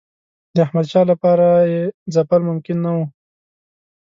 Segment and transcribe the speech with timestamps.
[0.55, 1.81] د احمدشاه لپاره یې
[2.13, 3.05] ځپل ممکن نه وو.